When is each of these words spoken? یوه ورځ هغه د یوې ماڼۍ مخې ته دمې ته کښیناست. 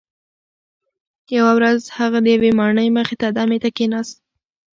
یوه 1.37 1.51
ورځ 1.57 1.81
هغه 1.97 2.17
د 2.21 2.27
یوې 2.35 2.51
ماڼۍ 2.59 2.87
مخې 2.97 3.15
ته 3.21 3.27
دمې 3.37 3.57
ته 3.63 3.69
کښیناست. 3.75 4.15